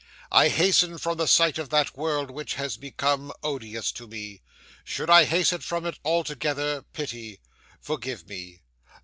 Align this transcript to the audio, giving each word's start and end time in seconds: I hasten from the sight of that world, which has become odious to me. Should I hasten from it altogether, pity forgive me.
I 0.31 0.47
hasten 0.47 0.97
from 0.97 1.17
the 1.19 1.27
sight 1.27 1.59
of 1.59 1.69
that 1.69 1.95
world, 1.95 2.31
which 2.31 2.55
has 2.55 2.75
become 2.75 3.31
odious 3.43 3.91
to 3.91 4.07
me. 4.07 4.41
Should 4.83 5.11
I 5.11 5.25
hasten 5.25 5.61
from 5.61 5.85
it 5.85 5.99
altogether, 6.03 6.81
pity 6.91 7.39
forgive 7.79 8.27
me. 8.27 8.63